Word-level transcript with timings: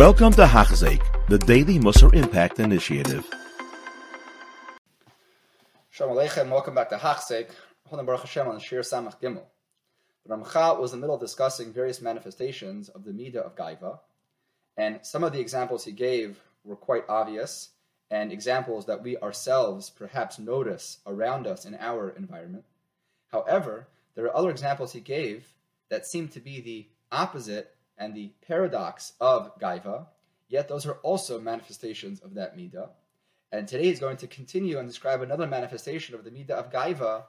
Welcome 0.00 0.32
to 0.32 0.46
Hachzik, 0.46 1.02
the 1.28 1.36
Daily 1.36 1.78
Musar 1.78 2.14
Impact 2.14 2.58
Initiative. 2.58 3.28
Shalom 5.90 6.16
Aleichem, 6.16 6.48
welcome 6.48 6.74
back 6.74 6.88
to 6.88 6.96
Hachzik. 6.96 7.50
Holding 7.86 8.06
Baruch 8.06 8.22
Hashem 8.22 8.48
on 8.48 8.58
Shiur 8.58 8.80
Samach 8.80 9.20
Gimel. 9.20 9.44
The 10.24 10.78
was 10.80 10.94
in 10.94 11.00
the 11.00 11.02
middle 11.02 11.16
of 11.16 11.20
discussing 11.20 11.70
various 11.74 12.00
manifestations 12.00 12.88
of 12.88 13.04
the 13.04 13.10
Midah 13.10 13.44
of 13.44 13.54
Gaiva, 13.54 13.98
and 14.78 15.00
some 15.02 15.22
of 15.22 15.34
the 15.34 15.40
examples 15.40 15.84
he 15.84 15.92
gave 15.92 16.40
were 16.64 16.76
quite 16.76 17.04
obvious, 17.06 17.68
and 18.10 18.32
examples 18.32 18.86
that 18.86 19.02
we 19.02 19.18
ourselves 19.18 19.90
perhaps 19.90 20.38
notice 20.38 21.00
around 21.06 21.46
us 21.46 21.66
in 21.66 21.74
our 21.74 22.08
environment. 22.08 22.64
However, 23.30 23.86
there 24.14 24.24
are 24.24 24.34
other 24.34 24.48
examples 24.48 24.94
he 24.94 25.00
gave 25.00 25.52
that 25.90 26.06
seem 26.06 26.28
to 26.28 26.40
be 26.40 26.62
the 26.62 26.88
opposite 27.12 27.74
and 28.00 28.14
the 28.14 28.32
paradox 28.48 29.12
of 29.20 29.56
Gaiva, 29.60 30.06
yet 30.48 30.68
those 30.68 30.86
are 30.86 30.98
also 31.02 31.38
manifestations 31.38 32.18
of 32.20 32.34
that 32.34 32.56
Midah. 32.56 32.88
And 33.52 33.68
today 33.68 33.84
he's 33.84 34.00
going 34.00 34.16
to 34.18 34.26
continue 34.26 34.78
and 34.78 34.88
describe 34.88 35.22
another 35.22 35.46
manifestation 35.46 36.14
of 36.14 36.24
the 36.24 36.30
Midah 36.30 36.50
of 36.50 36.72
Gaiva 36.72 37.24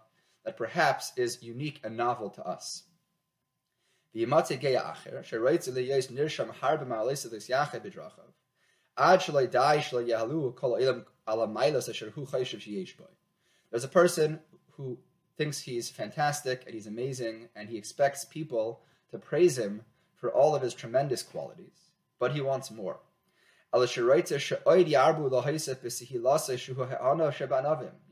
that 0.46 0.58
perhaps 0.58 1.12
is 1.18 1.44
unique 1.44 1.82
and 1.84 1.98
novel 1.98 2.30
to 2.32 2.44
us. 2.44 2.84
There's 13.72 13.84
a 13.84 13.88
person 13.88 14.40
who 14.72 14.98
thinks 15.38 15.60
he's 15.60 15.90
fantastic 15.90 16.64
and 16.66 16.74
he's 16.74 16.88
amazing 16.88 17.48
and 17.56 17.70
he 17.70 17.78
expects 17.78 18.26
people 18.26 18.82
to 19.12 19.18
praise 19.18 19.58
him 19.58 19.84
for 20.22 20.30
all 20.30 20.56
of 20.56 20.62
his 20.62 20.76
tremendous 20.76 21.24
qualities, 21.24 21.92
but 22.20 22.32
he 22.32 22.42
wants 22.42 22.70
more. 22.72 23.00
He 23.74 23.78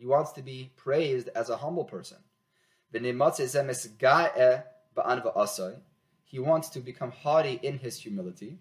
wants 0.06 0.31
to 0.33 0.42
be 0.42 0.72
praised 0.75 1.30
as 1.36 1.50
a 1.50 1.58
humble 1.58 1.86
person. 1.86 2.17
He 6.25 6.39
wants 6.39 6.70
to 6.70 6.80
become 6.80 7.11
haughty 7.11 7.59
in 7.61 7.78
his 7.78 8.00
humility. 8.00 8.58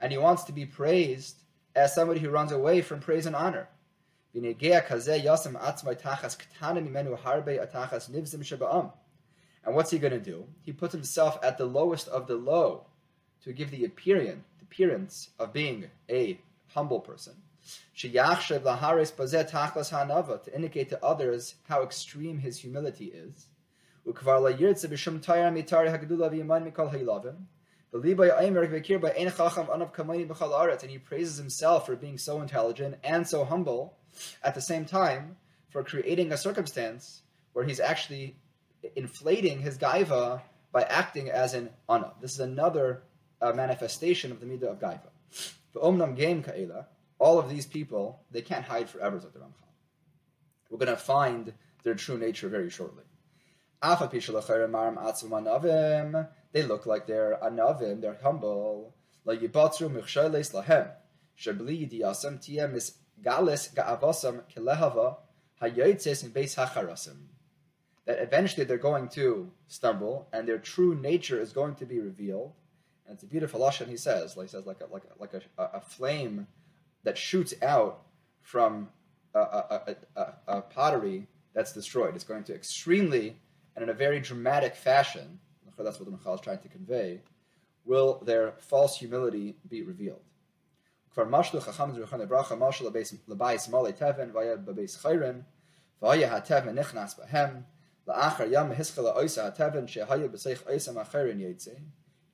And 0.00 0.12
he 0.12 0.18
wants 0.18 0.44
to 0.44 0.52
be 0.52 0.64
praised 0.64 1.36
as 1.74 1.94
somebody 1.94 2.20
who 2.20 2.30
runs 2.30 2.52
away 2.52 2.80
from 2.82 3.00
praise 3.00 3.26
and 3.26 3.36
honor. 3.36 3.68
And 4.32 4.56
what's 9.72 9.90
he 9.90 9.98
going 9.98 10.12
to 10.12 10.20
do? 10.20 10.46
He 10.62 10.72
puts 10.72 10.92
himself 10.92 11.38
at 11.42 11.56
the 11.56 11.64
lowest 11.64 12.08
of 12.08 12.26
the 12.26 12.36
low 12.36 12.86
to 13.44 13.52
give 13.52 13.70
the 13.70 13.84
appearance, 13.84 14.42
appearance 14.60 15.30
of 15.38 15.52
being 15.52 15.86
a 16.10 16.38
humble 16.68 17.00
person. 17.00 17.34
To 17.96 18.08
indicate 20.54 20.88
to 20.90 21.02
others 21.02 21.54
how 21.68 21.82
extreme 21.82 22.38
his 22.38 22.58
humility 22.58 23.06
is. 23.06 23.46
And 24.04 24.14
he 30.90 30.98
praises 30.98 31.38
himself 31.38 31.86
for 31.86 31.96
being 31.96 32.18
so 32.18 32.42
intelligent 32.42 32.96
and 33.02 33.26
so 33.26 33.44
humble 33.44 33.96
at 34.42 34.54
the 34.54 34.60
same 34.60 34.84
time 34.84 35.36
for 35.70 35.82
creating 35.82 36.32
a 36.32 36.36
circumstance 36.36 37.22
where 37.52 37.64
he's 37.64 37.80
actually 37.80 38.36
inflating 38.96 39.60
his 39.60 39.78
gaiva 39.78 40.42
by 40.72 40.82
acting 40.82 41.30
as 41.30 41.54
an 41.54 41.70
ana. 41.88 42.12
This 42.20 42.32
is 42.32 42.40
another 42.40 43.02
uh, 43.40 43.52
manifestation 43.52 44.32
of 44.32 44.40
the 44.40 44.46
midah 44.46 44.72
of 44.72 44.78
gaiva. 44.78 45.10
Omnam 45.76 46.16
game 46.16 46.42
kaela, 46.42 46.86
all 47.18 47.38
of 47.38 47.48
these 47.48 47.66
people, 47.66 48.20
they 48.30 48.42
can't 48.42 48.64
hide 48.64 48.88
forever, 48.88 49.20
said 49.20 49.32
the 49.32 49.40
Ramchal. 49.40 49.70
We're 50.70 50.78
going 50.78 50.90
to 50.90 50.96
find 50.96 51.52
their 51.82 51.94
true 51.94 52.18
nature 52.18 52.48
very 52.48 52.70
shortly. 52.70 53.04
They 56.52 56.62
look 56.62 56.86
like 56.86 57.06
they're 57.06 57.38
anavim, 57.42 58.00
they're 58.00 58.18
humble. 58.22 58.94
That 68.06 68.18
eventually 68.20 68.64
they're 68.64 68.76
going 68.76 69.08
to 69.10 69.50
stumble, 69.68 70.28
and 70.32 70.46
their 70.46 70.58
true 70.58 70.94
nature 70.94 71.40
is 71.40 71.52
going 71.52 71.74
to 71.76 71.86
be 71.86 72.00
revealed. 72.00 72.52
And 73.06 73.14
it's 73.14 73.22
a 73.22 73.26
beautiful 73.26 73.60
lashon. 73.60 73.88
He 73.88 73.96
says, 73.96 74.36
like 74.36 74.46
he 74.46 74.50
says, 74.50 74.66
like 74.66 74.80
a, 74.80 74.92
like 74.92 75.04
a, 75.04 75.20
like 75.20 75.34
a, 75.34 75.62
a 75.78 75.80
flame 75.80 76.46
that 77.04 77.16
shoots 77.16 77.54
out 77.62 78.02
from 78.42 78.88
a, 79.34 79.38
a, 79.38 79.96
a, 80.16 80.26
a, 80.48 80.62
pottery 80.62 81.26
that's 81.54 81.72
destroyed. 81.72 82.14
It's 82.14 82.24
going 82.24 82.44
to 82.44 82.54
extremely 82.54 83.36
and 83.74 83.82
in 83.82 83.88
a 83.88 83.94
very 83.94 84.20
dramatic 84.20 84.74
fashion. 84.76 85.40
That's 85.76 85.98
what 85.98 86.08
the 86.08 86.16
Ramchal 86.16 86.34
is 86.36 86.40
trying 86.40 86.58
to 86.58 86.68
convey. 86.68 87.20
Will 87.84 88.22
their 88.24 88.52
false 88.58 88.96
humility 88.96 89.56
be 89.68 89.82
revealed? 89.82 90.20
כבר 98.03 98.27
משלו 98.27 98.39
חכם 98.39 98.83
זרוחן 98.99 99.29
לברכה 99.29 99.33
משל 99.33 99.33
לבייס 99.33 99.39
מולי 99.39 99.41
תבן 99.41 99.41
והיה 99.41 99.41
בבייס 99.41 99.41
חיירן 99.41 99.41
והיה 99.41 99.41
התבן 99.41 99.41
נכנס 99.41 99.41
בהם 99.41 99.47
לאחר 99.47 99.47
ים 99.47 99.47
הסחלה 99.47 99.47
אויסה 99.47 99.47
התבן 99.47 99.87
שהיה 99.87 100.27
בסייך 100.27 100.63
אויסה 100.67 100.91
מאחרן 100.91 101.39
יצא 101.39 101.71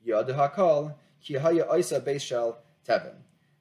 ידו 0.06 0.34
הכל 0.34 0.86
כי 1.26 1.40
היה 1.40 1.66
oisa 1.66 2.00
base 2.00 2.22
shell 2.22 2.56
tevin. 2.86 3.16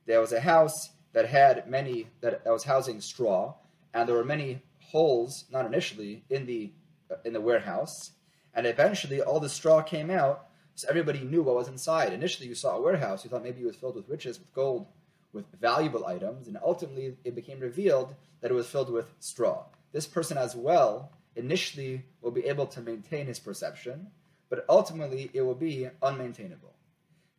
There 0.07 0.21
was 0.21 0.33
a 0.33 0.41
house 0.41 0.91
that 1.15 1.27
had 1.27 1.67
many 1.67 2.09
that 2.21 2.45
was 2.47 2.65
housing 2.65 3.01
straw, 3.01 3.55
and 3.95 4.07
there 4.07 4.17
were 4.17 4.25
many 4.25 4.61
holes, 4.93 5.47
not 5.51 5.65
initially, 5.65 6.25
in 6.29 6.45
the 6.45 6.73
uh, 7.11 7.17
in 7.25 7.33
the 7.33 7.41
warehouse, 7.41 8.11
and 8.55 8.67
eventually 8.67 9.23
all 9.23 9.41
the 9.41 9.49
straw 9.49 9.81
came 9.81 10.11
out, 10.11 10.47
so 10.75 10.87
everybody 10.91 11.21
knew 11.21 11.43
what 11.43 11.55
was 11.55 11.69
inside. 11.69 12.13
Initially, 12.13 12.49
you 12.49 12.55
saw 12.55 12.77
a 12.77 12.83
warehouse, 12.83 13.25
you 13.25 13.31
thought 13.31 13.43
maybe 13.49 13.63
it 13.63 13.67
was 13.73 13.77
filled 13.77 13.97
with 13.97 14.11
riches, 14.11 14.39
with 14.39 14.53
gold, 14.53 14.87
with 15.33 15.47
valuable 15.59 16.05
items, 16.05 16.49
and 16.49 16.59
ultimately 16.63 17.17
it 17.25 17.35
became 17.35 17.61
revealed 17.61 18.15
that 18.41 18.51
it 18.51 18.55
was 18.55 18.69
filled 18.69 18.91
with 18.91 19.09
straw. 19.21 19.65
This 19.93 20.07
person 20.07 20.37
as 20.37 20.55
well 20.55 21.11
initially 21.40 22.06
will 22.22 22.32
be 22.32 22.46
able 22.46 22.68
to 22.68 22.82
maintain 22.82 23.26
his 23.26 23.40
perception, 23.40 24.08
but 24.50 24.66
ultimately 24.70 25.32
it 25.34 25.42
will 25.42 25.56
be 25.56 25.90
unmaintainable. 26.04 26.74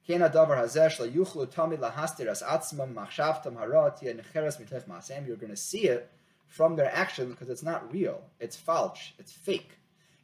You're 0.07 0.19
going 0.19 0.31
to 5.51 5.57
see 5.57 5.85
it 5.85 6.11
from 6.49 6.77
their 6.77 6.93
actions 6.95 7.31
because 7.31 7.49
it's 7.49 7.63
not 7.63 7.93
real. 7.93 8.23
It's 8.41 8.57
false. 8.57 9.13
It's 9.19 9.33
fake. 9.33 9.71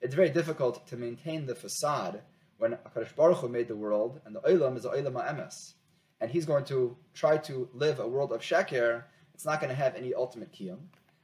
It's 0.00 0.14
very 0.14 0.30
difficult 0.30 0.86
to 0.88 0.96
maintain 0.96 1.46
the 1.46 1.54
facade 1.54 2.22
when 2.58 2.72
Akadosh 2.72 3.14
Baruch 3.14 3.38
Hu 3.38 3.48
made 3.48 3.68
the 3.68 3.76
world 3.76 4.20
and 4.24 4.34
the 4.34 4.40
Olam 4.40 4.76
is 4.76 4.82
the 4.82 4.90
Olam 4.90 5.14
Emes. 5.14 5.74
And 6.20 6.30
he's 6.30 6.46
going 6.46 6.64
to 6.64 6.96
try 7.14 7.36
to 7.38 7.68
live 7.74 8.00
a 8.00 8.08
world 8.08 8.32
of 8.32 8.40
Sheker. 8.40 9.04
It's 9.34 9.44
not 9.44 9.60
going 9.60 9.70
to 9.70 9.76
have 9.76 9.94
any 9.94 10.14
ultimate 10.14 10.52
kiyum. 10.52 10.78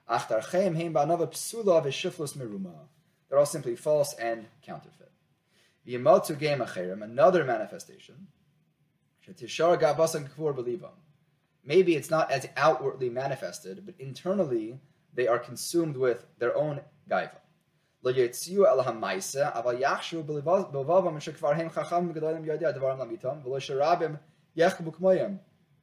They're 0.09 0.43
all 3.39 3.47
simply 3.47 3.77
false 3.77 4.15
and 4.15 4.47
counterfeit. 4.63 5.13
V'yimotzu 5.87 6.39
game 6.39 6.59
acherim, 6.59 7.03
another 7.03 7.45
manifestation. 7.45 8.27
Maybe 11.65 11.97
it's 11.97 12.11
not 12.11 12.31
as 12.31 12.49
outwardly 12.57 13.09
manifested, 13.09 13.87
but 13.87 13.95
internally 13.99 14.81
they 15.15 15.29
are 15.29 15.39
consumed 15.39 15.97
with 15.97 16.27
their 16.39 16.57
own 16.57 16.81
gaiva. 17.09 17.39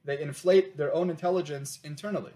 They 0.06 0.22
inflate 0.22 0.78
their 0.78 0.94
own 0.94 1.10
intelligence 1.10 1.80
internally. 1.84 2.34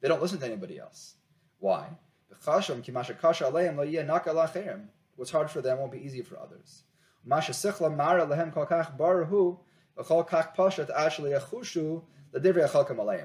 They 0.00 0.08
don't 0.08 0.22
listen 0.22 0.38
to 0.38 0.46
anybody 0.46 0.78
else. 0.78 1.14
Why? 1.58 1.88
What's 5.16 5.30
hard 5.30 5.50
for 5.50 5.60
them 5.62 5.78
won't 5.78 5.92
be 5.92 6.04
easy 6.04 6.22
for 6.22 6.38
others. 6.38 6.82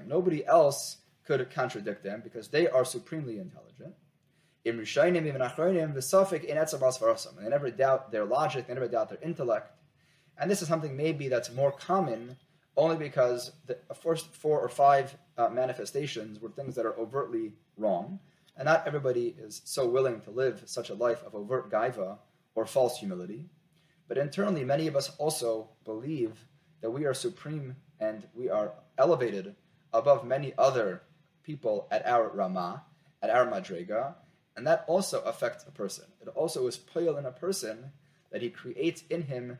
Nobody 0.07 0.45
else 0.45 0.98
could 1.25 1.50
contradict 1.50 2.03
them 2.03 2.21
because 2.24 2.50
they 2.50 2.68
are 2.68 2.86
supremely 2.86 3.39
intelligent. 3.39 3.95
And 4.65 4.80
they 7.45 7.50
never 7.50 7.71
doubt 7.71 8.12
their 8.12 8.25
logic, 8.25 8.68
they 8.68 8.74
never 8.74 8.88
doubt 8.88 9.10
their 9.10 9.19
intellect. 9.21 9.71
And 10.38 10.51
this 10.51 10.62
is 10.62 10.68
something 10.68 10.95
maybe 10.95 11.30
that's 11.30 11.51
more 11.51 11.71
common 11.71 12.38
only 12.77 12.95
because 12.95 13.51
the 13.65 13.77
first 14.01 14.33
four 14.35 14.59
or 14.59 14.69
five 14.69 15.18
uh, 15.38 15.50
manifestations 15.50 16.39
were 16.39 16.50
things 16.50 16.75
that 16.75 16.85
are 16.85 16.97
overtly 16.97 17.53
wrong. 17.75 18.19
And 18.56 18.65
not 18.65 18.88
everybody 18.88 19.35
is 19.38 19.62
so 19.65 19.88
willing 19.88 20.21
to 20.21 20.31
live 20.31 20.63
such 20.65 20.89
a 20.89 20.95
life 20.95 21.24
of 21.25 21.35
overt 21.35 21.71
gaiva 21.71 22.18
or 22.56 22.65
false 22.65 22.97
humility. 22.97 23.50
But 24.07 24.18
internally, 24.18 24.63
many 24.63 24.88
of 24.88 24.95
us 24.95 25.15
also 25.18 25.69
believe 25.83 26.45
that 26.81 26.91
we 26.91 27.06
are 27.06 27.13
supreme 27.13 27.75
and 28.00 28.27
we 28.33 28.50
are 28.50 28.74
elevated 28.97 29.56
above 29.94 30.25
many 30.25 30.53
other 30.57 31.01
people 31.44 31.88
at 31.91 32.06
our 32.06 32.29
Ramah, 32.29 32.83
at 33.21 33.29
our 33.29 33.47
Madrega, 33.47 34.15
and 34.56 34.65
that 34.68 34.85
also 34.88 35.21
affects 35.21 35.65
a 35.68 35.71
person. 35.71 36.06
It 36.21 36.27
also 36.29 36.68
is 36.68 36.77
pale 36.77 37.18
in 37.18 37.25
a 37.25 37.31
person 37.31 37.91
that 38.31 38.41
he 38.41 38.50
creates 38.50 39.03
in 39.09 39.24
him 39.24 39.59